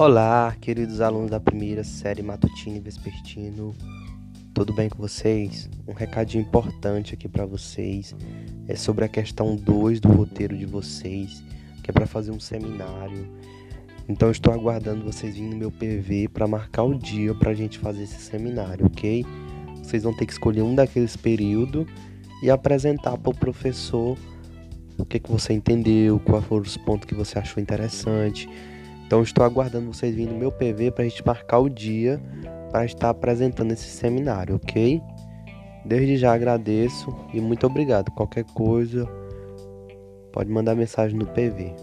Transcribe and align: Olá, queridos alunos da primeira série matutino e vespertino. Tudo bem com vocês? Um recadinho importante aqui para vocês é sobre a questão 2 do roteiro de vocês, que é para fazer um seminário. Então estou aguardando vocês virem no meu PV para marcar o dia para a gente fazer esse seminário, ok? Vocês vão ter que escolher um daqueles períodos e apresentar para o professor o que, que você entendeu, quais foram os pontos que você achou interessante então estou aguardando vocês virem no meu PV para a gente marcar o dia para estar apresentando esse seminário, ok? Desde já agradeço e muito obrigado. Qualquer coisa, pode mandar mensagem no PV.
Olá, 0.00 0.56
queridos 0.58 1.02
alunos 1.02 1.30
da 1.30 1.38
primeira 1.38 1.84
série 1.84 2.22
matutino 2.22 2.74
e 2.74 2.80
vespertino. 2.80 3.74
Tudo 4.54 4.72
bem 4.72 4.88
com 4.88 4.96
vocês? 4.96 5.68
Um 5.86 5.92
recadinho 5.92 6.40
importante 6.40 7.12
aqui 7.12 7.28
para 7.28 7.44
vocês 7.44 8.16
é 8.66 8.74
sobre 8.76 9.04
a 9.04 9.08
questão 9.08 9.54
2 9.54 10.00
do 10.00 10.10
roteiro 10.10 10.56
de 10.56 10.64
vocês, 10.64 11.44
que 11.82 11.90
é 11.90 11.92
para 11.92 12.06
fazer 12.06 12.30
um 12.30 12.40
seminário. 12.40 13.28
Então 14.08 14.30
estou 14.30 14.54
aguardando 14.54 15.04
vocês 15.04 15.34
virem 15.34 15.50
no 15.50 15.56
meu 15.58 15.70
PV 15.70 16.30
para 16.32 16.48
marcar 16.48 16.84
o 16.84 16.98
dia 16.98 17.34
para 17.34 17.50
a 17.50 17.54
gente 17.54 17.78
fazer 17.78 18.04
esse 18.04 18.22
seminário, 18.22 18.86
ok? 18.86 19.26
Vocês 19.82 20.02
vão 20.02 20.16
ter 20.16 20.24
que 20.24 20.32
escolher 20.32 20.62
um 20.62 20.74
daqueles 20.74 21.14
períodos 21.14 21.84
e 22.42 22.50
apresentar 22.50 23.18
para 23.18 23.32
o 23.32 23.36
professor 23.36 24.16
o 24.96 25.04
que, 25.04 25.18
que 25.18 25.30
você 25.30 25.52
entendeu, 25.52 26.18
quais 26.20 26.46
foram 26.46 26.62
os 26.62 26.78
pontos 26.78 27.06
que 27.06 27.14
você 27.14 27.38
achou 27.38 27.62
interessante 27.62 28.48
então 29.10 29.24
estou 29.24 29.44
aguardando 29.44 29.92
vocês 29.92 30.14
virem 30.14 30.32
no 30.32 30.38
meu 30.38 30.52
PV 30.52 30.92
para 30.92 31.02
a 31.02 31.08
gente 31.08 31.26
marcar 31.26 31.58
o 31.58 31.68
dia 31.68 32.22
para 32.70 32.84
estar 32.84 33.10
apresentando 33.10 33.72
esse 33.72 33.88
seminário, 33.88 34.54
ok? 34.54 35.02
Desde 35.84 36.16
já 36.16 36.32
agradeço 36.32 37.12
e 37.34 37.40
muito 37.40 37.66
obrigado. 37.66 38.12
Qualquer 38.12 38.44
coisa, 38.54 39.08
pode 40.32 40.48
mandar 40.48 40.76
mensagem 40.76 41.18
no 41.18 41.26
PV. 41.26 41.74